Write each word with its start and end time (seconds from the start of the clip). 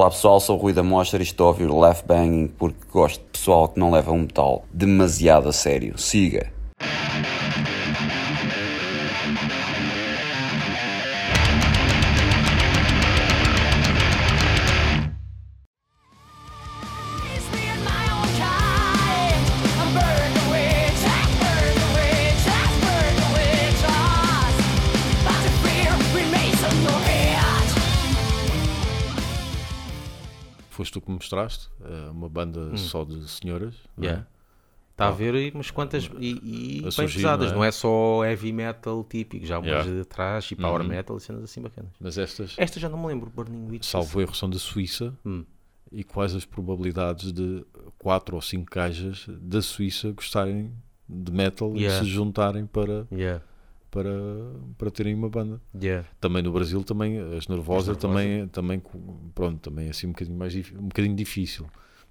Olá 0.00 0.08
pessoal, 0.08 0.40
sou 0.40 0.56
o 0.56 0.58
Rui 0.58 0.72
da 0.72 0.82
Mostra 0.82 1.18
e 1.18 1.22
estou 1.22 1.44
a 1.44 1.48
ouvir 1.48 1.70
Left 1.70 2.06
Banging 2.06 2.46
porque 2.46 2.86
gosto 2.90 3.20
de 3.20 3.28
pessoal 3.32 3.68
que 3.68 3.78
não 3.78 3.90
leva 3.90 4.10
um 4.10 4.20
metal 4.20 4.64
demasiado 4.72 5.50
a 5.50 5.52
sério. 5.52 5.98
Siga! 5.98 6.59
Foste 30.90 30.94
tu 30.94 31.00
que 31.00 31.08
me 31.08 31.14
mostraste 31.14 31.68
eh, 31.84 32.10
uma 32.10 32.28
banda 32.28 32.76
só 32.76 33.04
de 33.04 33.28
senhoras. 33.28 33.74
é? 33.98 34.04
Yeah. 34.04 34.26
Está 34.90 35.08
a 35.08 35.12
ver 35.12 35.34
aí 35.34 35.50
umas 35.54 35.70
quantas 35.70 36.10
e, 36.18 36.78
e 36.78 36.82
bem 36.82 36.90
surgir, 36.90 37.16
pesadas, 37.18 37.46
não 37.48 37.52
é? 37.54 37.58
não 37.58 37.64
é? 37.64 37.70
só 37.70 38.24
heavy 38.24 38.52
metal 38.52 39.02
típico, 39.04 39.46
já 39.46 39.58
umas 39.58 39.68
Yeah. 39.70 39.90
de 39.90 40.04
trás 40.04 40.50
e 40.50 40.56
power 40.56 40.82
Uhum. 40.82 40.88
metal 40.88 41.16
e 41.16 41.20
cenas 41.20 41.42
assim 41.44 41.62
bacanas. 41.62 41.92
Mas 42.00 42.18
estas, 42.18 42.54
Esta 42.58 42.78
já 42.80 42.88
não 42.88 42.98
me 42.98 43.06
lembro, 43.06 43.30
Burning 43.30 43.70
Witch. 43.70 43.84
salvo 43.86 44.20
erro, 44.20 44.34
são 44.34 44.50
da 44.50 44.58
Suíça. 44.58 45.16
Hum. 45.24 45.44
E 45.92 46.04
quais 46.04 46.34
as 46.34 46.44
probabilidades 46.44 47.32
de 47.32 47.64
quatro 47.98 48.34
ou 48.36 48.42
cinco 48.42 48.66
gajas 48.74 49.26
da 49.40 49.62
Suíça 49.62 50.10
gostarem 50.12 50.70
de 51.08 51.32
metal 51.32 51.72
Yeah. 51.76 52.02
e 52.02 52.04
se 52.04 52.10
juntarem 52.10 52.66
para, 52.66 53.06
Yeah, 53.10 53.42
para, 53.90 54.10
para 54.78 54.90
terem 54.90 55.14
uma 55.14 55.28
banda? 55.28 55.60
yeah. 55.74 56.06
Também 56.20 56.42
no 56.42 56.52
Brasil, 56.52 56.82
também 56.84 57.18
as 57.36 57.48
Nervosa, 57.48 57.92
As 57.92 57.98
Nervosa. 57.98 57.98
também, 57.98 58.48
também, 58.48 58.82
pronto, 59.34 59.58
também 59.70 59.86
é 59.86 59.90
assim 59.90 60.06
um 60.06 60.10
bocadinho 60.10 60.38
mais 60.38 60.54
um 60.54 60.88
bocadinho 60.88 61.14
difícil, 61.16 61.66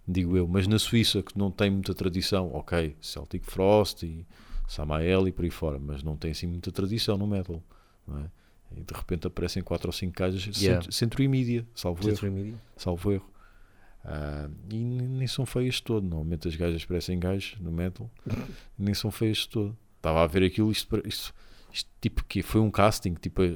digo 0.08 0.36
eu. 0.38 0.48
Mas 0.48 0.68
na 0.68 0.78
Suíça, 0.80 1.22
que 1.23 1.38
não 1.38 1.50
tem 1.52 1.70
muita 1.70 1.94
tradição, 1.94 2.52
ok, 2.53 2.95
Celtic 3.02 3.44
Frost 3.45 4.03
e 4.03 4.26
Samael 4.68 5.28
e 5.28 5.31
por 5.31 5.44
aí 5.45 5.50
fora, 5.52 5.80
mas 5.80 6.03
não 6.03 6.16
tem 6.18 6.31
assim 6.31 6.48
muita 6.48 6.72
tradição 6.72 7.18
no 7.18 7.26
metal, 7.28 7.64
não 8.08 8.20
é? 8.20 8.31
E 8.78 8.84
de 8.84 8.94
repente 8.94 9.25
aparecem 9.25 9.64
quatro 9.64 9.88
ou 9.88 9.94
cinco 9.94 10.14
gajas, 10.20 10.46
Yeah. 10.62 10.81
centro, 10.81 10.92
centro 10.92 11.23
e 11.23 11.28
mídia, 11.28 11.66
salvo 11.73 12.02
erro 12.02 12.09
Century 12.18 12.31
Media. 12.31 12.53
salvo 12.78 13.12
erro. 13.12 13.25
Ah, 14.06 14.48
e 14.72 14.75
nem 14.78 15.08
nem 15.08 15.28
são 15.28 15.46
feias 15.46 15.75
de 15.75 15.84
todo. 15.84 16.03
Normalmente 16.03 16.48
as 16.48 16.56
gajas 16.56 16.86
parecem 16.86 17.20
gajos 17.20 17.58
no 17.59 17.72
metal, 17.72 18.09
nem 18.78 18.94
são 18.94 19.09
feias 19.12 19.40
de 19.40 19.50
todo. 19.50 19.78
Estava 19.98 20.23
a 20.23 20.28
ver 20.28 20.44
aquilo, 20.44 20.72
isto, 20.72 21.02
isto, 21.06 21.34
isto 21.72 21.89
tipo 22.02 22.23
que 22.25 22.42
foi 22.42 22.59
um 22.62 22.70
casting, 22.72 23.14
tipo 23.14 23.42
as, 23.42 23.50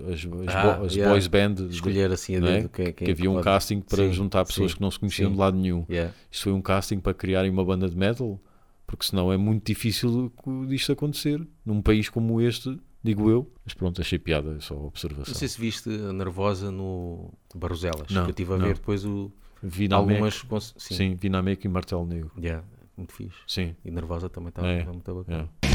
as, 0.47 0.55
Ah, 0.55 0.75
bo- 0.77 0.85
as 0.85 0.93
yeah. 0.95 1.11
boys 1.11 1.27
band, 1.27 1.55
Escolher 1.69 2.11
assim 2.11 2.35
a 2.35 2.39
não 2.39 2.47
é? 2.47 2.57
dedo 2.57 2.69
quem, 2.69 2.85
quem 2.93 3.05
que 3.05 3.11
havia 3.11 3.29
um 3.29 3.35
pode- 3.35 3.45
casting 3.45 3.81
para 3.81 3.97
Sim, 3.97 4.13
juntar 4.13 4.45
pessoas 4.45 4.71
sim, 4.71 4.77
que 4.77 4.81
não 4.81 4.91
se 4.91 4.99
conheciam 4.99 5.29
sim. 5.29 5.33
de 5.33 5.39
lado 5.39 5.57
nenhum. 5.57 5.85
Yeah. 5.89 6.13
Isto 6.31 6.43
foi 6.43 6.53
um 6.53 6.61
casting 6.61 6.99
para 6.99 7.13
criarem 7.13 7.49
uma 7.51 7.63
banda 7.65 7.89
de 7.89 7.97
metal, 7.97 8.39
porque 8.85 9.05
senão 9.05 9.31
é 9.31 9.37
muito 9.37 9.65
difícil 9.65 10.31
disto 10.67 10.91
acontecer 10.91 11.41
num 11.65 11.81
país 11.81 12.09
como 12.09 12.39
este, 12.41 12.77
digo 13.03 13.29
eu. 13.29 13.51
Mas 13.65 13.73
pronto, 13.73 13.99
achei 14.01 14.19
piada, 14.19 14.55
é 14.57 14.59
só 14.61 14.75
observação. 14.75 15.25
Não 15.33 15.39
sei 15.39 15.47
se 15.47 15.59
viste 15.59 15.89
a 15.89 16.13
Nervosa 16.13 16.69
no 16.71 17.31
Barroselas, 17.55 18.09
Não, 18.11 18.23
que 18.23 18.29
eu 18.29 18.31
estive 18.31 18.53
a 18.53 18.57
não. 18.57 18.65
ver 18.67 18.75
depois 18.75 19.05
o, 19.05 19.31
Vi 19.61 19.87
na 19.87 19.95
algumas. 19.95 20.41
Cons- 20.41 20.73
Sim, 20.77 20.95
sim, 20.95 21.15
vi 21.15 21.29
na 21.29 21.39
e 21.49 21.67
Martelo 21.69 22.05
Negro. 22.05 22.31
Yeah, 22.37 22.63
muito 22.97 23.13
fixe. 23.13 23.37
Sim, 23.47 23.75
E 23.85 23.89
Nervosa 23.89 24.29
também 24.29 24.49
estava 24.49 24.67
É, 24.67 24.83
muito 24.85 25.13
bacana. 25.15 25.49
é. 25.61 25.72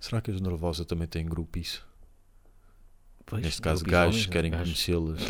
Será 0.00 0.20
que 0.20 0.30
as 0.30 0.40
Nervosa 0.40 0.84
também 0.84 1.06
têm 1.08 1.24
grupice? 1.26 1.80
Pois, 3.24 3.42
Neste 3.42 3.62
caso, 3.62 3.82
grupos 3.82 3.92
gajos 3.92 4.14
homens, 4.14 4.26
querem 4.26 4.50
conhecê-las 4.50 5.20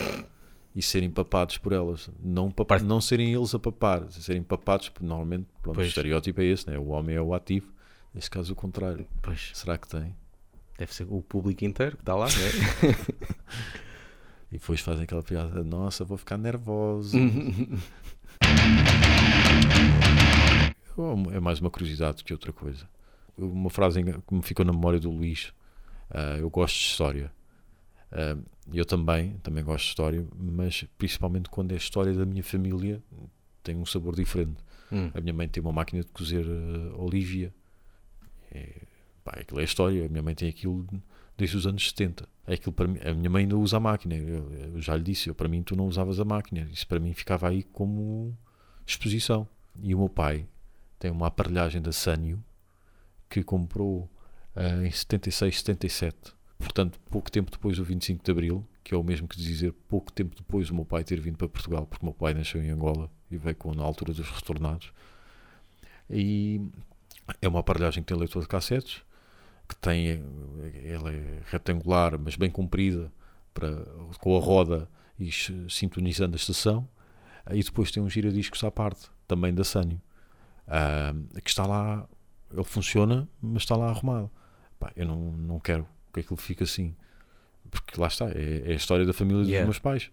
e 0.74 0.82
serem 0.82 1.10
papados 1.10 1.58
por 1.58 1.72
elas. 1.72 2.10
Não, 2.22 2.50
papa- 2.50 2.78
não 2.80 3.00
serem 3.00 3.32
eles 3.32 3.54
a 3.54 3.58
papar, 3.58 4.10
serem 4.10 4.42
papados, 4.42 4.90
normalmente 5.00 5.46
pronto, 5.62 5.78
o 5.78 5.82
estereótipo 5.84 6.40
é 6.40 6.44
esse, 6.46 6.68
né? 6.68 6.78
o 6.78 6.88
homem 6.88 7.14
é 7.16 7.20
o 7.20 7.34
ativo. 7.34 7.70
Neste 8.14 8.30
caso, 8.30 8.52
o 8.52 8.56
contrário. 8.56 9.06
Pois, 9.22 9.50
Será 9.54 9.78
que 9.78 9.88
tem? 9.88 10.14
deve 10.78 10.92
ser 10.94 11.06
o 11.08 11.22
público 11.22 11.64
inteiro 11.64 11.96
que 11.96 12.02
está 12.02 12.14
lá, 12.16 12.26
não 12.26 12.88
é? 12.90 12.94
E 14.52 14.58
depois 14.58 14.80
fazem 14.80 15.04
aquela 15.04 15.22
piada: 15.22 15.64
Nossa, 15.64 16.04
vou 16.04 16.18
ficar 16.18 16.36
nervoso. 16.36 17.16
É 21.32 21.40
mais 21.40 21.58
uma 21.58 21.70
curiosidade 21.70 22.22
que 22.22 22.34
outra 22.34 22.52
coisa. 22.52 22.86
Uma 23.36 23.70
frase 23.70 24.02
que 24.04 24.34
me 24.34 24.42
ficou 24.42 24.62
na 24.62 24.72
memória 24.72 25.00
do 25.00 25.10
Luís: 25.10 25.52
ah, 26.10 26.36
Eu 26.38 26.50
gosto 26.50 26.76
de 26.76 26.84
história. 26.84 27.32
Ah, 28.10 28.36
eu 28.72 28.84
também, 28.84 29.38
também 29.42 29.64
gosto 29.64 29.84
de 29.84 29.88
história, 29.88 30.26
mas 30.36 30.84
principalmente 30.98 31.48
quando 31.48 31.72
é 31.72 31.76
história 31.76 32.12
da 32.12 32.26
minha 32.26 32.44
família, 32.44 33.02
tem 33.62 33.74
um 33.74 33.86
sabor 33.86 34.14
diferente. 34.14 34.62
Hum. 34.92 35.10
A 35.14 35.20
minha 35.20 35.32
mãe 35.32 35.48
tem 35.48 35.62
uma 35.62 35.72
máquina 35.72 36.02
de 36.02 36.12
cozer 36.12 36.44
ah, 36.46 36.96
Olivia. 37.02 37.54
É, 38.50 38.82
pá, 39.24 39.32
aquilo 39.40 39.60
é 39.60 39.64
história. 39.64 40.04
A 40.04 40.08
minha 40.10 40.22
mãe 40.22 40.34
tem 40.34 40.50
aquilo 40.50 40.86
desde 41.36 41.56
os 41.56 41.66
anos 41.66 41.88
70. 41.88 42.28
É 42.46 42.54
aquilo 42.54 42.72
para 42.72 42.88
mim, 42.88 42.98
a 43.04 43.14
minha 43.14 43.30
mãe 43.30 43.42
ainda 43.42 43.56
usa 43.56 43.76
a 43.76 43.80
máquina. 43.80 44.14
Eu, 44.14 44.50
eu 44.52 44.80
já 44.80 44.96
lhe 44.96 45.02
disse, 45.02 45.28
eu, 45.28 45.34
para 45.34 45.48
mim 45.48 45.62
tu 45.62 45.76
não 45.76 45.86
usavas 45.86 46.18
a 46.20 46.24
máquina. 46.24 46.68
Isso 46.72 46.86
para 46.86 47.00
mim 47.00 47.12
ficava 47.12 47.48
aí 47.48 47.62
como 47.62 48.36
exposição. 48.86 49.48
E 49.80 49.94
o 49.94 49.98
meu 49.98 50.08
pai 50.08 50.46
tem 50.98 51.10
uma 51.10 51.28
aparelhagem 51.28 51.80
da 51.80 51.92
Sanyo 51.92 52.42
que 53.28 53.42
comprou 53.42 54.10
ah, 54.54 54.86
em 54.86 54.90
76, 54.90 55.58
77. 55.58 56.34
Portanto, 56.58 57.00
pouco 57.10 57.30
tempo 57.30 57.50
depois 57.50 57.76
do 57.76 57.84
25 57.84 58.24
de 58.24 58.30
Abril, 58.30 58.66
que 58.84 58.94
é 58.94 58.96
o 58.96 59.02
mesmo 59.02 59.26
que 59.26 59.36
dizer 59.36 59.72
pouco 59.88 60.12
tempo 60.12 60.36
depois 60.36 60.68
do 60.68 60.74
meu 60.74 60.84
pai 60.84 61.02
ter 61.02 61.20
vindo 61.20 61.36
para 61.36 61.48
Portugal, 61.48 61.86
porque 61.86 62.04
o 62.04 62.06
meu 62.06 62.14
pai 62.14 62.34
nasceu 62.34 62.62
em 62.62 62.70
Angola 62.70 63.10
e 63.30 63.36
veio 63.36 63.56
com, 63.56 63.74
na 63.74 63.82
altura 63.82 64.12
dos 64.12 64.28
retornados. 64.28 64.92
E 66.08 66.60
é 67.40 67.48
uma 67.48 67.60
aparelhagem 67.60 68.02
que 68.02 68.08
tem 68.08 68.16
leitor 68.16 68.42
de 68.42 68.48
cassetes, 68.48 69.02
que 69.74 69.80
tem, 69.80 70.22
ela 70.84 71.12
é 71.12 71.40
retangular, 71.46 72.18
mas 72.18 72.36
bem 72.36 72.50
comprida, 72.50 73.12
para, 73.54 73.84
com 74.18 74.36
a 74.36 74.40
roda 74.40 74.88
e 75.18 75.30
sintonizando 75.68 76.34
a 76.34 76.36
estação. 76.36 76.88
E 77.50 77.62
depois 77.62 77.90
tem 77.90 78.02
um 78.02 78.08
giradiscos 78.08 78.62
à 78.64 78.70
parte, 78.70 79.10
também 79.26 79.52
da 79.52 79.64
Sanyo, 79.64 80.00
ah, 80.66 81.14
que 81.42 81.50
está 81.50 81.66
lá, 81.66 82.08
ele 82.52 82.64
funciona, 82.64 83.28
mas 83.40 83.62
está 83.62 83.76
lá 83.76 83.88
arrumado. 83.88 84.30
Pá, 84.78 84.92
eu 84.94 85.06
não, 85.06 85.32
não 85.32 85.60
quero 85.60 85.86
que 86.12 86.20
aquilo 86.20 86.36
fique 86.36 86.62
assim, 86.62 86.94
porque 87.70 88.00
lá 88.00 88.06
está, 88.06 88.26
é, 88.30 88.62
é 88.66 88.72
a 88.72 88.76
história 88.76 89.04
da 89.04 89.12
família 89.12 89.42
Yeah. 89.42 89.60
dos 89.60 89.66
meus 89.66 89.78
pais. 89.78 90.10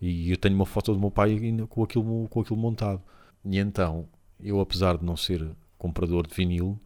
E 0.00 0.30
eu 0.30 0.36
tenho 0.36 0.54
uma 0.54 0.66
foto 0.66 0.92
do 0.92 1.00
meu 1.00 1.10
pai 1.10 1.32
ainda 1.32 1.66
com 1.66 1.82
aquilo, 1.82 2.28
com 2.28 2.40
aquilo 2.40 2.56
montado. 2.56 3.02
E 3.44 3.58
então, 3.58 4.08
eu 4.40 4.60
apesar 4.60 4.96
de 4.96 5.04
não 5.04 5.16
ser 5.16 5.50
comprador 5.76 6.26
de 6.26 6.34
vinil, 6.34 6.78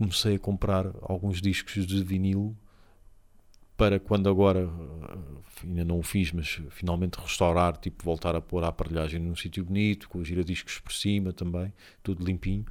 comecei 0.00 0.36
a 0.36 0.38
comprar 0.38 0.86
alguns 1.02 1.40
discos 1.42 1.86
de 1.86 2.02
vinil 2.02 2.56
para 3.76 3.98
quando 4.00 4.28
agora 4.28 4.60
eh, 4.60 5.66
ainda 5.66 5.84
não 5.84 5.98
o 5.98 6.02
fiz, 6.02 6.32
mas 6.32 6.60
finalmente 6.70 7.16
restaurar, 7.18 7.76
tipo 7.76 8.02
voltar 8.04 8.34
a 8.34 8.40
pôr 8.40 8.64
a 8.64 8.68
aparelhagem 8.68 9.20
num 9.20 9.36
sítio 9.36 9.64
bonito, 9.64 10.08
com 10.08 10.18
os 10.18 10.28
giradiscos 10.28 10.78
por 10.80 10.92
cima 10.92 11.32
também, 11.32 11.72
tudo 12.02 12.24
limpinho, 12.24 12.64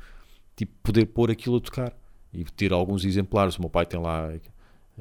tipo 0.55 0.71
poder 0.83 1.05
pôr 1.07 1.31
aquilo 1.31 1.57
a 1.57 1.61
tocar 1.61 1.93
e 2.33 2.43
ter 2.45 2.71
alguns 2.73 3.05
exemplares. 3.05 3.57
O 3.57 3.61
meu 3.61 3.69
pai 3.69 3.85
tem 3.85 3.99
lá 3.99 4.31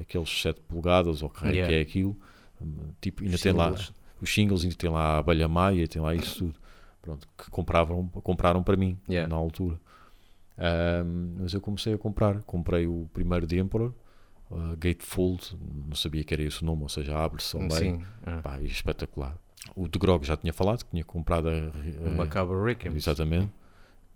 aqueles 0.00 0.28
7 0.42 0.60
polegadas 0.62 1.22
ou 1.22 1.28
que 1.30 1.46
Yeah. 1.46 1.68
que 1.68 1.74
é 1.74 1.80
aquilo, 1.80 2.16
tipo, 3.00 3.22
ainda 3.22 3.36
Os 3.36 3.42
tem 3.42 3.52
lá 3.52 3.66
singles. 3.68 3.92
os 4.20 4.34
singles, 4.34 4.62
ainda 4.64 4.76
tem 4.76 4.90
lá 4.90 5.16
a 5.16 5.18
abelha 5.18 5.48
maia, 5.48 5.86
tem 5.88 6.00
lá 6.00 6.14
isso 6.14 6.38
tudo. 6.38 6.54
Pronto, 7.02 7.26
que 7.38 7.50
compravam, 7.50 8.06
compraram 8.08 8.62
para 8.62 8.76
mim 8.76 8.98
Yeah. 9.08 9.28
na 9.28 9.36
altura. 9.36 9.78
Ahm, 10.58 11.36
mas 11.40 11.54
eu 11.54 11.60
comecei 11.60 11.94
a 11.94 11.98
comprar. 11.98 12.42
Comprei 12.42 12.86
o 12.86 13.08
primeiro 13.14 13.46
de 13.46 13.58
Emperor, 13.58 13.92
uh, 14.50 14.76
Gatefold, 14.76 15.56
não 15.86 15.94
sabia 15.94 16.24
que 16.24 16.34
era 16.34 16.42
esse 16.42 16.62
o 16.62 16.66
nome, 16.66 16.82
ou 16.82 16.88
seja, 16.88 17.16
abre-se 17.16 17.56
meio. 17.56 17.70
Sim, 17.70 18.02
ah. 18.26 18.40
Pá, 18.42 18.60
espetacular. 18.60 19.36
O 19.76 19.86
de 19.86 19.98
Grog 19.98 20.24
já 20.26 20.36
tinha 20.36 20.52
falado, 20.52 20.84
que 20.84 20.90
tinha 20.90 21.04
comprado 21.04 21.48
a, 21.48 21.52
o 22.06 22.10
Macabre 22.16 22.56
Rickens. 22.64 22.94
Exatamente. 22.94 23.52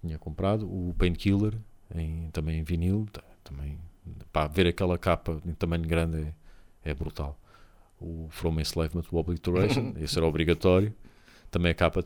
Tinha 0.00 0.18
comprado. 0.18 0.66
O 0.66 0.94
Painkiller, 0.98 1.54
em, 1.94 2.28
também 2.32 2.58
em 2.58 2.64
vinil. 2.64 3.06
Também, 3.44 3.78
pá, 4.32 4.46
ver 4.46 4.66
aquela 4.66 4.98
capa 4.98 5.40
em 5.46 5.52
tamanho 5.52 5.86
grande 5.86 6.34
é, 6.84 6.90
é 6.90 6.94
brutal. 6.94 7.38
O 8.00 8.26
From 8.30 8.58
Enslavement 8.58 9.02
to 9.02 9.16
Obliteration, 9.16 9.94
esse 10.00 10.18
era 10.18 10.26
obrigatório. 10.26 10.92
Também 11.52 11.70
a 11.70 11.74
capa 11.74 12.02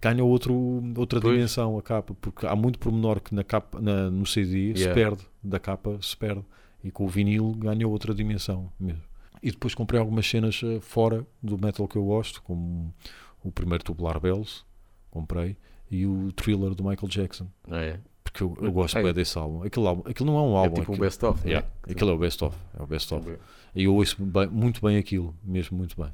ganha 0.00 0.22
outro, 0.22 0.54
outra 0.96 1.20
Pois. 1.20 1.34
dimensão 1.34 1.76
a 1.78 1.82
capa, 1.82 2.14
porque 2.20 2.46
há 2.46 2.54
muito 2.54 2.78
pormenor 2.78 3.18
que 3.20 3.34
na 3.34 3.42
capa, 3.42 3.80
na- 3.80 4.10
no 4.10 4.24
CD 4.26 4.74
se 4.76 4.82
Yeah. 4.82 4.94
perde, 4.94 5.26
da 5.42 5.58
capa 5.58 5.98
se 6.02 6.16
perde. 6.16 6.44
E 6.84 6.90
com 6.90 7.04
o 7.06 7.08
vinil 7.08 7.52
ganha 7.58 7.88
outra 7.88 8.14
dimensão 8.14 8.70
mesmo. 8.78 9.02
E 9.42 9.50
depois 9.50 9.74
comprei 9.74 9.98
algumas 9.98 10.28
cenas 10.28 10.60
eh, 10.62 10.80
fora 10.80 11.26
do 11.42 11.56
metal 11.58 11.88
que 11.88 11.96
eu 11.96 12.04
gosto, 12.04 12.42
como 12.42 12.94
o 13.42 13.50
primeiro 13.50 13.82
Tubular 13.82 14.20
Bells, 14.20 14.64
comprei, 15.10 15.56
e 15.90 16.04
o 16.06 16.30
Thriller 16.32 16.74
do 16.74 16.84
Michael 16.84 17.08
Jackson. 17.08 17.46
Ah, 17.70 17.80
é. 17.80 18.00
Porque 18.22 18.42
eu, 18.42 18.54
eu 18.60 18.70
gosto 18.70 18.98
É. 18.98 19.02
bem 19.02 19.12
desse 19.14 19.36
álbum. 19.38 19.62
Aquele, 19.62 19.86
álbum. 19.86 20.08
aquilo 20.08 20.30
não 20.30 20.38
é 20.38 20.42
um 20.42 20.52
É 20.52 20.56
álbum. 20.58 20.74
tipo 20.74 20.90
um 20.92 20.94
aquilo, 20.94 21.06
best-of. 21.06 21.48
Yeah, 21.48 21.66
né? 21.86 21.92
aquilo 21.94 22.10
é 22.10 22.12
o 22.14 22.18
best-of. 22.18 22.56
É 22.78 22.82
o 22.82 22.86
best-of. 22.86 23.36
E 23.74 23.84
eu 23.84 23.94
ouço 23.94 24.22
bem- 24.22 24.46
muito 24.48 24.80
bem 24.86 24.98
aquilo, 24.98 25.34
mesmo 25.42 25.76
muito 25.78 25.96
bem. 26.00 26.12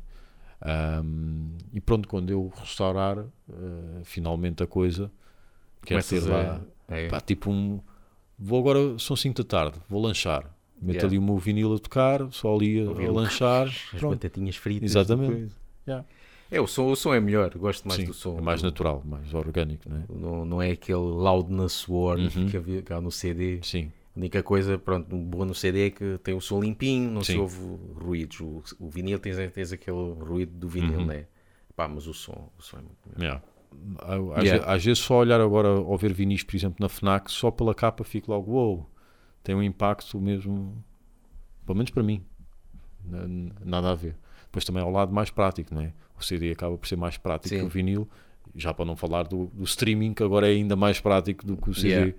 Ahm, 0.60 1.56
e 1.72 1.80
pronto, 1.80 2.08
quando 2.08 2.30
eu 2.30 2.52
restaurar 2.56 3.18
eh, 3.18 4.00
finalmente 4.04 4.62
a 4.62 4.66
coisa, 4.66 5.10
quero 5.84 6.02
ter 6.02 6.20
Começas 6.20 6.26
lá 6.26 6.60
a- 6.88 6.96
é. 6.96 7.08
pá, 7.08 7.20
tipo 7.20 7.50
um. 7.50 7.80
Vou 8.38 8.58
agora, 8.60 8.98
são 8.98 9.16
5 9.16 9.42
da 9.42 9.44
tarde, 9.48 9.78
vou 9.88 10.00
lanchar. 10.02 10.44
Meto 10.80 10.96
Yeah. 10.96 11.06
ali 11.08 11.18
o 11.18 11.22
meu 11.22 11.38
vinil 11.38 11.74
a 11.74 11.78
tocar, 11.78 12.20
só 12.32 12.54
ali 12.54 12.80
a, 12.80 12.90
a 12.90 13.10
lanchar. 13.12 13.66
As 13.68 13.98
Pronto. 13.98 14.12
batatinhas 14.16 14.56
fritas. 14.56 14.90
Exatamente. 14.90 15.52
Yeah. 15.88 16.04
É, 16.50 16.60
o 16.60 16.66
som, 16.66 16.90
o 16.90 16.94
som 16.96 17.14
é 17.14 17.18
melhor. 17.20 17.50
Gosto 17.56 17.88
mais 17.88 18.00
Sim, 18.00 18.06
do 18.06 18.12
som. 18.14 18.38
é 18.38 18.40
mais 18.42 18.60
do- 18.60 18.66
natural, 18.66 19.02
mais 19.04 19.32
orgânico, 19.32 19.88
não 19.88 19.96
é? 19.96 20.02
Não, 20.08 20.44
não 20.44 20.62
é 20.62 20.70
aquele 20.72 20.98
loudness 20.98 21.88
war 21.88 22.18
Uhum. 22.18 22.46
que 22.50 22.56
havia 22.56 22.82
cá 22.82 23.00
no 23.00 23.10
CD. 23.10 23.58
Sim, 23.62 23.90
única 24.16 24.42
coisa, 24.42 24.78
pronto, 24.78 25.14
boa 25.16 25.44
no 25.44 25.54
CD 25.54 25.86
é 25.86 25.90
que 25.90 26.18
tem 26.22 26.34
o 26.34 26.40
som 26.40 26.60
limpinho, 26.60 27.10
não 27.10 27.22
se 27.22 27.32
Sim. 27.32 27.38
ouve 27.38 27.58
ruídos. 27.94 28.40
O, 28.40 28.62
o 28.80 28.88
vinil 28.88 29.18
tens, 29.18 29.36
tens 29.52 29.72
aquele 29.72 30.12
ruído 30.14 30.52
do 30.56 30.68
vinil, 30.68 31.00
Uhum. 31.00 31.06
né? 31.06 31.26
Pá, 31.74 31.86
mas 31.86 32.06
o 32.06 32.14
som, 32.14 32.50
o 32.58 32.62
som 32.62 32.78
é 32.78 32.80
muito 32.82 32.98
melhor. 33.18 33.42
yeah. 34.00 34.34
Às, 34.34 34.44
Yeah. 34.44 34.72
às 34.72 34.82
vezes 34.84 34.98
só 35.02 35.18
olhar 35.18 35.38
agora 35.40 35.68
ao 35.68 35.98
ver 35.98 36.12
vinis, 36.14 36.42
por 36.42 36.56
exemplo, 36.56 36.76
na 36.80 36.88
FNAC, 36.88 37.30
só 37.30 37.50
pela 37.50 37.74
capa 37.74 38.02
fico 38.04 38.30
logo, 38.32 38.50
uou, 38.52 38.90
tem 39.42 39.54
um 39.54 39.62
impacto 39.62 40.18
mesmo, 40.18 40.82
pelo 41.66 41.76
menos 41.76 41.90
para 41.90 42.02
mim, 42.02 42.24
nada 43.64 43.90
a 43.90 43.94
ver. 43.94 44.16
Depois 44.44 44.64
também 44.64 44.82
ao 44.82 44.90
lado 44.90 45.12
mais 45.12 45.30
prático, 45.30 45.74
não 45.74 45.82
é? 45.82 45.92
O 46.18 46.24
CD 46.24 46.52
acaba 46.52 46.76
por 46.78 46.86
ser 46.86 46.96
mais 46.96 47.18
prático 47.18 47.50
Sim. 47.54 47.60
que 47.60 47.66
o 47.66 47.68
vinil, 47.68 48.08
já 48.54 48.72
para 48.72 48.84
não 48.86 48.96
falar 48.96 49.24
do, 49.24 49.46
do 49.48 49.64
streaming, 49.64 50.14
que 50.14 50.22
agora 50.22 50.48
é 50.48 50.52
ainda 50.54 50.74
mais 50.76 50.98
prático 51.00 51.44
do 51.44 51.56
que 51.56 51.68
o 51.70 51.74
CD. 51.74 51.88
Yeah. 51.90 52.14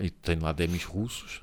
E 0.00 0.10
tem 0.10 0.38
lá 0.38 0.52
demis 0.52 0.84
russos 0.84 1.42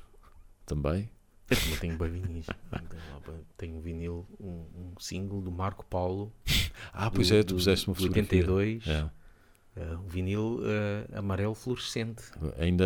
também. 0.66 1.08
Eu 1.50 1.56
também 1.56 1.76
tenho 1.78 1.98
bem 1.98 2.10
vinis. 2.10 2.46
Tenho 2.46 3.44
Tenho 3.56 3.76
um 3.76 3.80
vinil, 3.80 4.26
um, 4.40 4.46
um 4.74 4.92
single 4.98 5.40
do 5.40 5.52
Marco 5.52 5.84
Paulo. 5.84 6.32
Ah, 6.92 7.10
pois 7.10 7.28
do- 7.28 7.36
é, 7.36 7.42
tu 7.42 7.48
do- 7.48 7.54
puseste 7.54 7.86
uma 7.88 7.94
fotografia. 7.94 8.40
82. 8.40 8.86
É. 8.88 9.06
eh, 9.76 9.96
um 9.96 10.06
vinil 10.08 10.60
eh, 10.64 11.16
amarelo 11.18 11.54
fluorescente. 11.54 12.22
Ainda 12.58 12.84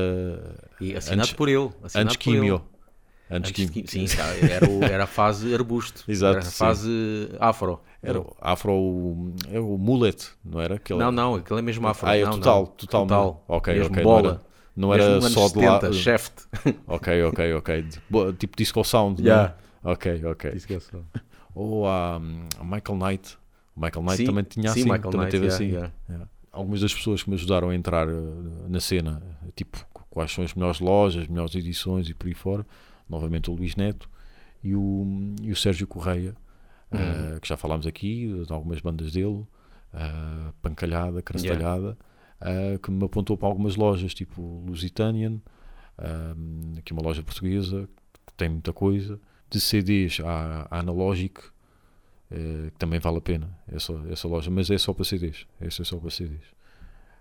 E 0.80 0.94
assinado 0.94 1.22
Antes- 1.22 1.32
por 1.32 1.48
ele. 1.48 1.70
Assinado 1.82 2.04
antes 2.06 2.16
por 2.16 2.22
químio. 2.22 2.54
ele. 2.56 2.62
Antes, 3.38 3.50
Antes 3.50 3.70
quim- 3.70 3.86
Sim, 3.86 4.16
tá, 4.16 4.24
era, 4.46 4.68
o- 4.70 4.84
era 4.84 5.04
a 5.04 5.06
fase 5.06 5.52
arbusto. 5.54 6.04
Exato, 6.06 6.38
Era 6.38 6.46
a 6.46 6.50
sim. 6.50 6.56
fase 6.58 6.88
afro. 7.40 7.80
Era 8.02 8.20
o 8.20 8.36
afro, 8.40 9.32
é 9.50 9.58
o 9.58 9.76
mullet, 9.78 10.30
não 10.44 10.60
era? 10.60 10.76
Aquele... 10.76 10.98
Não, 10.98 11.10
não, 11.10 11.34
aquele 11.36 11.58
é 11.60 11.62
mesmo 11.62 11.86
afro. 11.88 12.06
Ah, 12.08 12.16
é 12.16 12.24
não, 12.24 12.32
total, 12.32 12.60
não. 12.60 12.66
total. 12.72 13.06
Total. 13.06 13.44
Ok, 13.48 13.74
mesmo 13.74 13.90
ok. 13.92 14.02
bola. 14.04 14.42
Não 14.78 14.94
era, 14.94 15.02
não 15.04 15.14
Mesmo 15.20 15.26
era 15.26 15.26
anos 15.26 15.32
só 15.32 15.48
de 15.60 15.66
lá. 15.66 15.80
70, 15.80 15.92
Shaft. 15.92 16.32
Ok, 16.86 17.22
ok, 17.24 17.52
ok. 17.54 17.84
Tipo 18.38 18.56
disco 18.56 18.84
sound. 18.84 19.20
não 19.22 19.28
é? 19.30 19.34
Yeah. 19.34 19.56
Ok, 19.82 20.24
ok. 20.24 20.52
Ou 21.54 21.86
a, 21.88 22.16
a 22.16 22.64
Michael 22.64 22.96
Knight. 22.98 23.36
O 23.74 23.80
Michael 23.80 24.02
Knight 24.04 24.16
Sim, 24.18 24.24
também 24.26 24.44
tinha 24.44 24.70
sim, 24.72 24.80
assim. 24.80 24.90
Michael 24.90 25.10
também 25.10 25.20
Knight, 25.26 25.30
teve 25.32 25.46
yeah, 25.46 25.56
assim. 25.56 25.72
yeah. 25.72 25.92
Yeah. 26.08 26.28
Algumas 26.52 26.80
das 26.80 26.94
pessoas 26.94 27.22
que 27.22 27.30
me 27.30 27.34
ajudaram 27.36 27.70
a 27.70 27.74
entrar 27.74 28.08
eh, 28.08 28.12
na 28.68 28.80
cena, 28.80 29.22
tipo, 29.54 29.84
quais 30.10 30.32
são 30.32 30.42
as 30.44 30.54
melhores 30.54 30.80
lojas, 30.80 31.22
as 31.22 31.28
melhores 31.28 31.54
edições 31.54 32.08
e 32.08 32.14
por 32.14 32.26
aí 32.28 32.34
fora. 32.34 32.64
Novamente 33.08 33.50
o 33.50 33.54
Luís 33.54 33.74
Neto 33.76 34.08
e 34.62 34.74
o, 34.74 35.34
e 35.42 35.50
o 35.50 35.56
Sérgio 35.56 35.86
Correia, 35.86 36.34
Uhum. 36.90 36.98
eh, 37.36 37.38
que 37.40 37.46
já 37.48 37.56
falámos 37.56 37.86
aqui, 37.86 38.42
de 38.46 38.52
algumas 38.52 38.80
bandas 38.80 39.12
dele, 39.12 39.44
eh, 39.92 40.52
Pancalhada, 40.62 41.20
Crastalhada, 41.22 41.98
eh, 42.40 42.78
que 42.82 42.90
me 42.90 43.04
apontou 43.04 43.36
para 43.36 43.48
algumas 43.48 43.76
lojas, 43.76 44.14
tipo 44.14 44.62
Lusitanian, 44.66 45.40
eh, 45.98 46.34
aqui 46.78 46.92
uma 46.92 47.02
loja 47.02 47.22
portuguesa, 47.22 47.88
que 48.26 48.32
tem 48.34 48.48
muita 48.48 48.72
coisa. 48.72 49.18
De 49.50 49.60
CDs 49.60 50.20
à, 50.20 50.66
à 50.70 50.78
Analogic, 50.80 51.40
eh, 52.30 52.70
que 52.72 52.78
também 52.78 53.00
vale 53.00 53.18
a 53.18 53.20
pena 53.20 53.50
essa, 53.66 53.92
essa 54.10 54.28
loja, 54.28 54.50
mas 54.50 54.70
é 54.70 54.76
só 54.78 54.92
para 54.92 55.04
CDs. 55.04 55.46
Essa 55.60 55.82
é 55.82 55.84
só 55.84 55.96
para 55.98 56.10
CDs. 56.10 56.42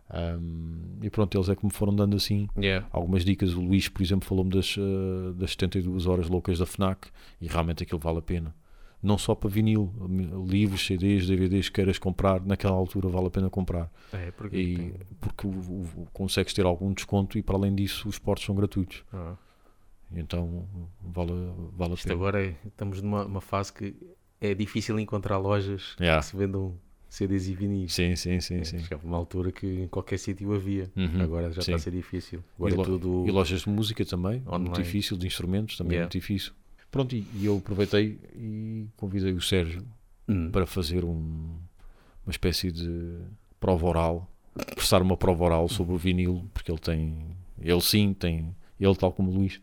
Um, 0.09 0.99
e 1.01 1.09
pronto, 1.09 1.37
eles 1.37 1.49
é 1.49 1.55
que 1.55 1.65
me 1.65 1.71
foram 1.71 1.93
dando 1.93 2.15
assim 2.15 2.47
Yeah. 2.57 2.87
algumas 2.91 3.25
dicas. 3.25 3.53
O 3.53 3.59
Luís, 3.61 3.89
por 3.89 4.01
exemplo, 4.01 4.27
falou-me 4.27 4.51
das, 4.51 4.75
eh, 4.77 5.33
das 5.35 5.51
72 5.51 6.05
horas 6.07 6.29
loucas 6.29 6.59
da 6.59 6.65
FNAC 6.65 7.09
e 7.41 7.47
realmente 7.47 7.83
aquilo 7.83 7.99
vale 7.99 8.19
a 8.19 8.21
pena. 8.21 8.55
Não 9.01 9.17
só 9.17 9.35
para 9.35 9.49
vinil, 9.49 9.93
livros, 10.47 10.85
CDs, 10.85 11.27
DVDs 11.27 11.69
que 11.69 11.75
queiras 11.75 11.99
comprar, 11.99 12.41
naquela 12.43 12.75
altura 12.75 13.07
vale 13.07 13.27
a 13.27 13.29
pena 13.29 13.49
comprar. 13.49 13.91
É, 14.11 14.31
porque 14.31 14.57
E, 14.57 14.75
tem- 14.75 14.93
porque 15.21 15.45
o- 15.47 15.51
o- 15.51 16.07
consegues 16.11 16.51
ter 16.53 16.65
algum 16.65 16.91
desconto 16.91 17.37
e 17.37 17.43
para 17.43 17.55
além 17.55 17.75
disso 17.75 18.09
os 18.09 18.17
portos 18.17 18.45
são 18.45 18.55
gratuitos. 18.55 19.03
Ah. 19.13 19.35
Então 20.11 20.67
vale, 21.01 21.31
vale 21.75 21.93
a 21.93 21.97
pena. 21.97 22.13
agora 22.15 22.43
é- 22.45 22.55
estamos 22.65 23.01
numa 23.01 23.25
uma 23.25 23.41
fase 23.41 23.71
que 23.73 23.95
é 24.41 24.53
difícil 24.53 24.99
encontrar 24.99 25.37
lojas 25.37 25.95
Yeah. 25.99 26.19
que 26.21 26.25
se 26.27 26.37
vendam 26.37 26.75
CDs 27.09 27.47
e 27.47 27.53
vinis. 27.53 27.93
Sim, 27.93 28.15
sim, 28.15 28.39
sim, 28.39 28.63
sim. 28.63 28.79
Chegava 28.79 29.05
uma 29.05 29.17
altura 29.17 29.51
que 29.51 29.65
em 29.83 29.87
qualquer 29.87 30.17
sítio 30.17 30.53
havia. 30.53 30.91
Uhum, 30.95 31.21
Agora 31.21 31.49
já 31.51 31.61
sim. 31.61 31.71
está 31.71 31.75
a 31.75 31.79
ser 31.79 31.91
difícil. 31.91 32.39
E, 32.39 32.43
Agora 32.57 32.73
é 32.73 32.77
lo- 32.77 32.83
tudo. 32.83 33.25
e 33.27 33.31
lojas 33.31 33.61
de 33.61 33.69
música 33.69 34.03
também, 34.05 34.39
muito 34.41 34.53
online. 34.53 34.73
difícil, 34.83 35.17
de 35.17 35.27
instrumentos 35.27 35.77
também 35.77 35.93
é 35.93 35.95
Yeah. 35.99 36.05
muito 36.05 36.13
difícil. 36.13 36.53
Pronto, 36.91 37.15
e, 37.15 37.25
e 37.35 37.45
eu 37.45 37.57
aproveitei 37.57 38.19
e 38.35 38.87
convidei 38.95 39.33
o 39.33 39.41
Sérgio 39.41 39.83
Hum. 40.27 40.49
para 40.51 40.65
fazer 40.65 41.03
um- 41.05 41.55
uma 42.25 42.31
espécie 42.31 42.71
de 42.71 43.17
prova 43.59 43.85
oral, 43.87 44.31
prestar 44.75 45.01
uma 45.01 45.15
prova 45.17 45.43
oral 45.45 45.67
sobre 45.69 45.93
o 45.93 45.97
vinil, 45.97 46.43
porque 46.53 46.71
ele 46.71 46.79
tem, 46.79 47.15
ele 47.61 47.81
sim 47.81 48.13
tem, 48.13 48.53
ele 48.79 48.95
tal 48.95 49.11
como 49.13 49.29
o 49.31 49.33
Luís, 49.33 49.59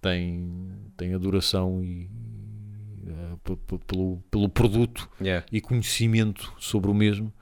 tem, 0.00 0.48
tem 0.96 1.12
adoração 1.14 1.82
e, 1.82 2.08
eh, 3.06 3.36
pelo, 3.86 4.22
pelo 4.30 4.48
produto 4.48 5.08
Yeah. 5.20 5.44
e 5.50 5.60
conhecimento 5.60 6.52
sobre 6.58 6.90
o 6.90 6.94
mesmo, 6.94 7.32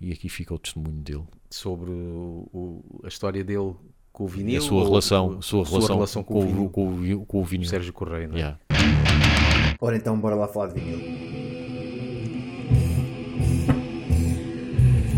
e 0.00 0.12
aqui 0.12 0.28
fica 0.28 0.54
o 0.54 0.58
testemunho 0.58 1.00
dele. 1.00 1.24
Sobre 1.50 1.90
o- 1.90 2.48
o- 2.52 3.00
a 3.04 3.08
história 3.08 3.42
dele 3.42 3.74
com 4.12 4.24
o 4.24 4.28
E 4.28 4.30
vinil. 4.30 4.58
a 4.58 4.60
sua 4.60 4.84
relação, 4.84 5.26
ou- 5.30 5.38
a 5.38 5.42
sua 5.42 5.64
relação, 5.88 6.22
com, 6.22 6.38
o 6.38 6.46
vinil. 6.46 6.70
com, 6.70 6.88
o 7.14 7.26
com 7.26 7.40
o 7.40 7.44
vinil. 7.44 7.68
Sérgio 7.68 7.92
Correia, 7.92 8.28
não 8.28 8.34
é? 8.36 8.38
Yeah. 8.38 8.60
Ora 9.80 9.96
então, 9.96 10.18
bora 10.18 10.34
lá 10.34 10.48
falar 10.48 10.68
de 10.68 10.80
vinil. 10.80 10.98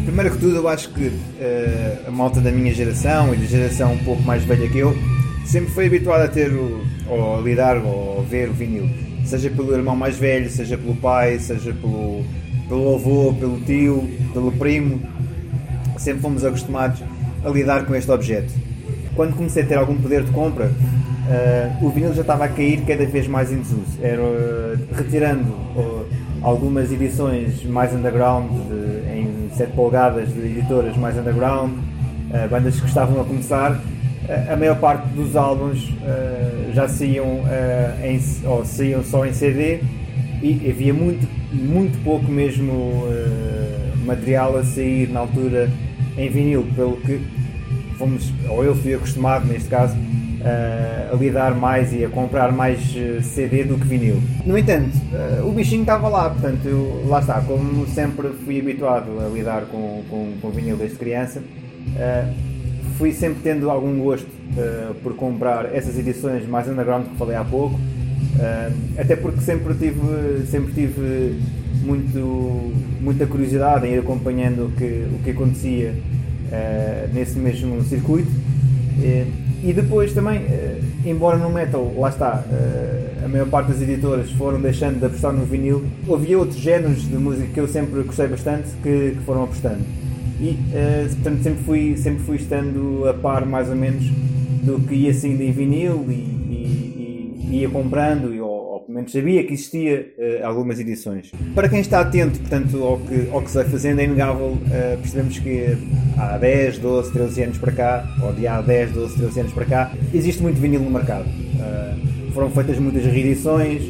Primeiro 0.05 0.31
que 0.31 0.39
tudo, 0.39 0.57
eu 0.57 0.69
acho 0.69 0.93
que 0.95 1.13
eh, 1.39 1.99
a 2.07 2.11
malta 2.11 2.41
da 2.41 2.51
minha 2.51 2.73
geração 2.73 3.35
e 3.35 3.37
da 3.37 3.45
geração 3.45 3.93
um 3.93 4.05
pouco 4.05 4.23
mais 4.23 4.43
velha 4.45 4.69
que 4.69 4.79
eu 4.79 4.97
sempre 5.45 5.71
foi 5.73 5.87
habituada 5.87 6.25
a 6.25 6.29
ter 6.29 6.53
o, 6.53 6.85
ou 7.09 7.39
a 7.39 7.41
lidar 7.41 7.77
ou 7.77 8.21
a 8.21 8.23
ver 8.23 8.49
o 8.49 8.53
vinil. 8.53 8.89
Seja 9.25 9.51
pelo 9.51 9.75
irmão 9.75 9.97
mais 9.97 10.17
velho, 10.17 10.51
seja 10.51 10.77
pelo 10.77 10.97
pai, 10.97 11.39
seja 11.39 11.73
pelo, 11.73 12.25
pelo 12.69 12.95
avô, 12.95 13.35
pelo 13.35 13.61
tio, 13.61 14.09
pelo 14.33 14.53
primo. 14.53 15.01
Sempre 15.99 16.23
fomos 16.23 16.45
acostumados 16.45 17.03
a 17.45 17.49
lidar 17.49 17.87
com 17.87 17.95
este 17.95 18.11
objeto. 18.11 18.53
Quando 19.15 19.35
comecei 19.35 19.63
a 19.63 19.67
ter 19.67 19.75
algum 19.77 19.97
poder 19.97 20.23
de 20.23 20.31
compra, 20.33 20.71
eh, 21.29 21.71
o 21.83 21.89
vinil 21.91 22.15
já 22.15 22.21
estava 22.23 22.45
a 22.45 22.49
cair 22.49 22.83
cada 22.87 23.05
vez 23.07 23.27
mais 23.27 23.53
em 23.53 23.59
desuso. 23.61 23.99
Era 24.03 24.23
eh, 24.23 24.77
retirando 24.95 25.45
eh, 25.77 26.05
algumas 26.43 26.93
edições 26.93 27.65
mais 27.65 27.93
underground, 27.93 28.51
de- 28.51 29.19
em 29.19 29.49
7 29.55 29.73
polegadas 29.73 30.33
de 30.33 30.41
editoras 30.41 30.97
mais 30.97 31.17
underground, 31.17 31.73
bandas 32.51 32.79
que 32.79 32.87
estavam 32.87 33.21
a 33.21 33.25
começar, 33.25 33.81
a 34.53 34.57
maior 34.57 34.77
parte 34.79 35.07
dos 35.15 35.35
álbuns 35.37 35.91
já 36.75 36.87
saíam, 36.87 37.41
em, 38.05 38.21
ou 38.47 38.63
saíam 38.65 39.03
só 39.03 39.25
em 39.25 39.33
CD 39.33 39.79
e 40.43 40.69
havia 40.69 40.93
muito, 40.93 41.27
muito 41.55 41.97
pouco 42.05 42.31
mesmo 42.31 43.05
material 44.05 44.59
a 44.59 44.65
sair 44.65 45.09
na 45.09 45.21
altura 45.21 45.71
em 46.19 46.29
vinil, 46.29 46.67
pelo 46.75 46.97
que 46.99 47.21
fomos, 47.97 48.31
ou 48.49 48.63
eu 48.65 48.75
fui 48.75 48.93
acostumado 48.93 49.47
neste 49.47 49.69
caso, 49.69 49.97
eh, 50.47 51.11
a 51.13 51.17
lidar 51.17 51.57
mais 51.57 51.93
e 51.93 52.05
a 52.05 52.09
comprar 52.09 52.53
mais 52.53 52.79
eh, 52.97 53.21
CD 53.21 53.65
do 53.65 53.77
que 53.77 53.87
vinil. 53.87 54.23
No 54.45 54.57
entanto, 54.57 54.97
eh, 55.13 55.43
o 55.43 55.51
bichinho 55.51 55.81
estava 55.81 56.09
lá, 56.09 56.31
portanto, 56.31 56.65
eu, 56.65 57.05
lá 57.09 57.19
está, 57.19 57.41
como 57.41 57.85
sempre 57.89 58.29
fui 58.45 58.61
habituado 58.61 59.09
a 59.19 59.29
lidar 59.29 59.63
com, 59.63 60.03
com, 60.09 60.33
com 60.41 60.51
vinil 60.51 60.77
desde 60.77 60.97
criança, 60.97 61.43
eh, 61.97 62.33
fui 62.97 63.13
sempre 63.13 63.41
tendo 63.43 63.69
algum 63.69 63.99
gosto 63.99 64.37
por 65.03 65.15
comprar 65.17 65.75
essas 65.75 65.99
edições 65.99 66.49
mais 66.49 66.67
underground 66.67 67.09
que 67.09 67.17
falei 67.17 67.37
há 67.37 67.45
pouco, 67.45 67.79
até 68.97 69.15
porque 69.15 69.41
sempre 69.43 69.75
tive, 69.75 70.47
sempre 70.47 70.73
tive 70.73 71.39
muito, 71.83 72.73
muita 73.03 73.27
curiosidade 73.27 73.87
em 73.87 73.95
ir 73.95 73.99
acompanhando 73.99 74.67
o 74.67 74.71
que, 74.71 75.07
o 75.13 75.19
que 75.23 75.31
acontecia 75.33 75.95
nesse 77.13 77.39
mesmo 77.39 77.83
circuito. 77.83 78.31
Eh, 79.03 79.27
e 79.63 79.73
depois 79.73 80.13
também, 80.13 80.39
eh, 80.39 80.81
embora 81.05 81.37
no 81.39 81.51
metal, 81.51 81.93
lá 81.97 82.09
está, 82.09 82.45
eh, 82.51 83.25
a 83.25 83.29
maior 83.29 83.49
parte 83.49 83.73
das 83.73 83.83
editoras 83.83 84.31
foram 84.33 84.61
deixando 84.61 84.99
de 84.99 85.07
apostar 85.07 85.33
no 85.33 85.45
vinil, 85.45 85.85
havia 86.13 86.39
outros 86.39 86.59
géneros 86.59 87.09
de 87.09 87.17
música 87.17 87.49
que 87.53 87.61
eu 87.61 87.67
sempre 87.69 88.03
gostei 88.03 88.29
bastante 88.29 88.69
que, 88.83 89.13
que 89.17 89.23
foram 89.25 89.45
apostando. 89.45 89.81
E, 90.41 90.57
eh, 90.73 91.07
portanto, 91.15 91.43
sempre 91.43 91.65
fui, 91.65 91.97
sempre 91.97 92.23
fui 92.23 92.37
estando 92.37 93.09
a 93.09 93.15
par, 93.15 93.45
mais 93.47 93.69
ou 93.69 93.77
menos, 93.77 94.05
do 94.63 94.79
que 94.81 94.95
ia 94.95 95.15
saindo 95.15 95.43
em 95.43 95.51
vinil 95.53 96.05
e, 96.09 96.13
e- 96.13 97.47
e 97.51 97.57
ia 97.61 97.69
comprando, 97.69 98.35
e, 98.35 98.41
pelo 98.87 98.95
menos 98.99 99.11
sabia 99.11 99.43
que 99.45 99.53
existia 99.55 100.13
eh, 100.17 100.41
algumas 100.45 100.79
edições. 100.79 101.33
Para 101.57 101.69
quem 101.69 101.81
está 101.81 102.01
atento 102.01 102.39
portanto, 102.39 102.83
ao, 102.85 102.99
que, 102.99 103.29
ao 103.33 103.43
que 103.43 103.51
se 103.51 103.57
vai 103.57 103.65
fazendo, 103.65 103.99
é 104.01 104.05
inegável 104.05 104.57
eh, 104.71 104.97
percebemos 105.01 105.39
que 105.41 105.77
há 106.17 106.39
10, 106.39 106.79
12, 106.79 107.13
13 107.13 107.43
anos 107.43 107.59
para 107.59 107.73
cá, 107.73 108.17
ou 108.23 108.33
de 108.33 108.47
há 108.47 108.61
10, 108.61 108.93
12, 108.93 109.17
13 109.17 109.41
anos 109.41 109.53
para 109.53 109.65
cá, 109.65 109.93
existe 110.15 110.41
muito 110.41 110.61
vinil 110.61 110.81
no 110.81 110.91
mercado. 110.91 111.27
Eh, 111.61 111.95
foram 112.33 112.49
feitas 112.51 112.79
muitas 112.79 113.05
reedições, 113.05 113.83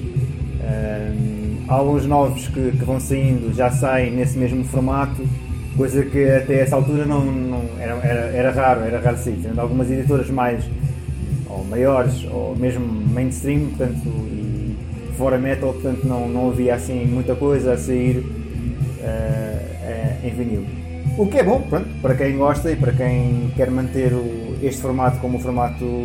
alguns 1.69 2.07
novos 2.07 2.47
que, 2.49 2.71
que 2.73 2.85
vão 2.85 2.99
saindo 3.01 3.53
já 3.55 3.71
saem 3.71 4.13
nesse 4.13 4.39
mesmo 4.39 4.63
formato, 4.65 5.21
coisa 5.77 6.05
que 6.05 6.25
até 6.31 6.61
essa 6.61 6.77
altura 6.77 7.05
não, 7.05 7.25
não- 7.25 7.65
era, 7.81 7.95
era, 8.07 8.21
era 8.37 8.51
raro, 8.53 8.81
era 8.83 9.01
raro 9.01 9.17
sair. 9.19 9.39
Algumas 9.57 9.91
editoras 9.91 10.31
mais 10.31 10.65
ou 11.51 11.65
maiores 11.65 12.25
ou 12.31 12.55
mesmo 12.57 12.87
mainstream, 12.87 13.67
portanto, 13.71 14.03
fora 15.17 15.39
metal, 15.39 15.73
portanto 15.73 16.05
não, 16.05 16.29
não 16.29 16.49
havia 16.51 16.75
assim 16.75 17.05
muita 17.07 17.35
coisa 17.35 17.73
a 17.73 17.79
sair 17.79 18.25
eh, 19.03 19.59
eh, 19.83 20.17
em 20.29 20.31
vinil. 20.31 20.65
O 21.19 21.27
que 21.27 21.39
é 21.39 21.43
bom, 21.43 21.63
pronto, 21.63 21.87
para 22.03 22.15
quem 22.15 22.37
gosta 22.37 22.71
e 22.71 22.77
para 22.77 22.93
quem 22.93 23.51
quer 23.57 23.71
manter 23.71 24.13
o- 24.13 24.57
este 24.63 24.83
formato 24.83 25.19
como 25.19 25.39
o 25.39 25.41
formato 25.41 26.05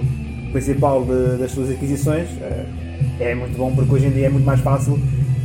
principal 0.51 1.03
de- 1.03 1.37
das 1.37 1.51
suas 1.51 1.69
aquisições, 1.69 2.27
eh, 2.41 2.65
é 3.19 3.35
muito 3.35 3.57
bom 3.57 3.73
porque 3.75 3.93
hoje 3.93 4.07
em 4.07 4.11
dia 4.11 4.27
é 4.27 4.29
muito 4.29 4.45
mais 4.45 4.59
fácil 4.61 4.97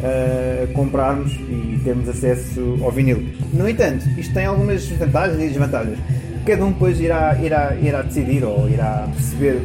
eh, 0.02 0.68
comprarmos 0.74 1.32
e 1.32 1.80
termos 1.82 2.06
acesso 2.08 2.78
ao 2.82 2.92
vinil. 2.92 3.26
No 3.54 3.66
entanto, 3.68 4.04
isto 4.18 4.34
tem 4.34 4.44
algumas 4.44 4.86
vantagens 4.90 5.42
e 5.42 5.48
desvantagens. 5.48 5.98
Cada 6.44 6.64
um 6.66 6.70
depois 6.70 7.00
irá, 7.00 7.34
irá, 7.42 7.74
irá 7.80 8.02
decidir 8.02 8.44
ou 8.44 8.68
irá 8.68 9.08
perceber 9.12 9.62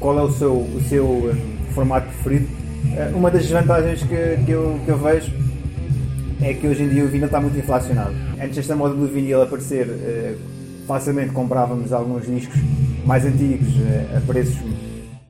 qual 0.00 0.18
é 0.18 0.22
o 0.22 0.30
seu, 0.32 0.52
o 0.54 0.80
seu 0.88 1.30
eh, 1.32 1.72
formato 1.72 2.08
preferido. 2.08 2.48
Eh, 2.96 3.10
uma 3.12 3.28
das 3.28 3.42
desvantagens 3.42 4.02
que, 4.04 4.44
que, 4.44 4.52
eu, 4.52 4.78
que 4.84 4.88
eu 4.88 4.96
vejo 4.98 5.32
é 6.40 6.54
que 6.54 6.66
hoje 6.66 6.84
em 6.84 6.88
dia 6.88 7.04
o 7.04 7.08
vinil 7.08 7.26
está 7.26 7.40
muito 7.40 7.58
inflacionado. 7.58 8.14
Antes 8.40 8.56
desta 8.56 8.76
moda 8.76 8.94
do 8.94 9.08
vinil 9.08 9.42
aparecer, 9.42 9.88
eh, 9.88 10.34
facilmente 10.86 11.32
comprávamos 11.32 11.92
alguns 11.92 12.24
discos 12.26 12.56
mais 13.04 13.24
antigos 13.24 13.68
eh, 13.80 14.16
a 14.16 14.20
preços 14.20 14.56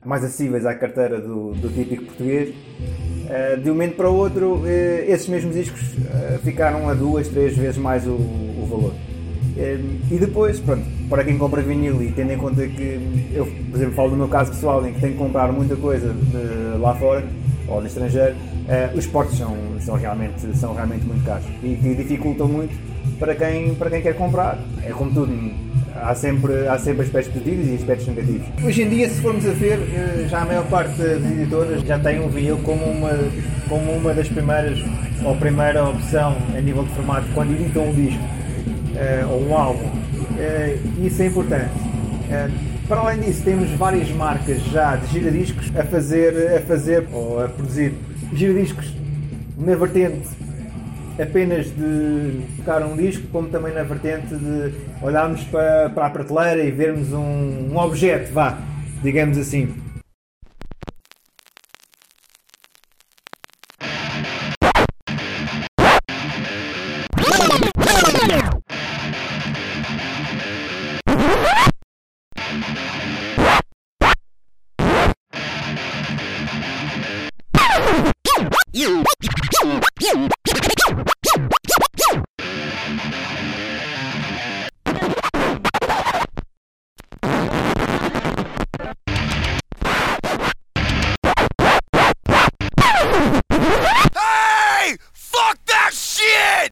mais 0.04 0.22
acessíveis 0.22 0.66
à 0.66 0.74
carteira 0.74 1.18
do, 1.18 1.52
do 1.54 1.70
típico 1.70 2.04
português. 2.04 2.54
De 3.62 3.70
um 3.70 3.72
momento 3.72 3.96
para 3.96 4.10
o 4.10 4.14
outro, 4.14 4.62
esses 5.08 5.26
mesmos 5.28 5.54
discos 5.54 5.80
ficaram 6.42 6.90
a 6.90 6.92
duas, 6.92 7.26
três 7.26 7.56
vezes 7.56 7.78
mais 7.78 8.06
o, 8.06 8.10
o 8.10 8.66
valor. 8.68 8.92
E 10.10 10.18
depois, 10.18 10.60
pronto, 10.60 10.84
para 11.08 11.24
quem 11.24 11.38
compra 11.38 11.62
vinil 11.62 12.02
e 12.02 12.12
tendo 12.12 12.32
em 12.32 12.36
conta 12.36 12.66
que 12.68 13.00
eu, 13.32 13.46
por 13.46 13.76
exemplo, 13.76 13.94
falo 13.94 14.10
do 14.10 14.16
meu 14.16 14.28
caso 14.28 14.50
pessoal 14.50 14.86
em 14.86 14.92
que 14.92 15.00
tenho 15.00 15.14
que 15.14 15.18
comprar 15.18 15.50
muita 15.50 15.74
coisa 15.74 16.14
lá 16.78 16.94
fora 16.96 17.24
ou 17.68 17.80
no 17.80 17.86
estrangeiro, 17.86 18.34
eh, 18.68 18.90
os 18.94 19.06
portos 19.06 19.38
são, 19.38 19.56
são, 19.80 19.96
realmente, 19.96 20.56
são 20.56 20.74
realmente 20.74 21.04
muito 21.04 21.24
caros 21.24 21.44
e 21.62 21.74
que 21.76 21.94
dificultam 21.94 22.48
muito 22.48 22.74
para 23.18 23.34
quem, 23.34 23.74
para 23.74 23.90
quem 23.90 24.02
quer 24.02 24.14
comprar. 24.14 24.58
É 24.84 24.90
como 24.90 25.10
tudo, 25.12 25.32
há 25.94 26.14
sempre, 26.14 26.66
há 26.68 26.78
sempre 26.78 27.02
aspectos 27.02 27.32
positivos 27.32 27.66
e 27.68 27.74
aspectos 27.74 28.06
negativos. 28.08 28.46
Hoje 28.64 28.82
em 28.82 28.88
dia, 28.88 29.08
se 29.08 29.20
formos 29.20 29.46
a 29.46 29.52
ver, 29.52 29.78
eh, 29.78 30.26
já 30.28 30.42
a 30.42 30.44
maior 30.44 30.66
parte 30.66 30.96
das 30.98 31.24
editoras 31.24 31.82
já 31.82 31.98
tem 31.98 32.24
o 32.24 32.28
vinil 32.28 32.58
como 32.58 32.84
uma, 32.84 33.12
como 33.68 33.92
uma 33.92 34.12
das 34.12 34.28
primeiras 34.28 34.78
ou 35.24 35.34
primeira 35.36 35.84
opção 35.88 36.36
a 36.56 36.60
nível 36.60 36.84
de 36.84 36.90
formato 36.90 37.26
quando 37.34 37.52
editam 37.52 37.88
um 37.88 37.94
disco 37.94 38.22
eh, 38.96 39.24
ou 39.28 39.48
um 39.48 39.56
álbum. 39.56 39.90
Eh, 40.38 40.78
isso 41.02 41.22
é 41.22 41.26
importante. 41.26 41.70
Eh, 42.30 42.48
para 42.88 43.00
além 43.00 43.20
disso, 43.20 43.42
temos 43.42 43.70
várias 43.70 44.10
marcas 44.10 44.58
já 44.64 44.96
de 44.96 45.06
giradiscos 45.06 45.70
a 45.76 45.84
fazer, 45.84 46.56
a 46.56 46.60
fazer 46.60 47.06
ou 47.12 47.42
a 47.42 47.48
produzir 47.48 47.94
giradiscos 48.32 48.92
na 49.58 49.74
vertente 49.74 50.28
apenas 51.20 51.66
de 51.66 52.40
tocar 52.56 52.82
um 52.82 52.96
disco, 52.96 53.26
como 53.28 53.48
também 53.48 53.72
na 53.72 53.82
vertente 53.82 54.34
de 54.34 54.72
olharmos 55.00 55.42
para, 55.44 55.90
para 55.90 56.06
a 56.06 56.10
prateleira 56.10 56.64
e 56.64 56.70
vermos 56.70 57.12
um, 57.12 57.70
um 57.72 57.76
objeto, 57.76 58.32
vá, 58.32 58.58
digamos 59.02 59.38
assim. 59.38 59.83
You 78.74 79.04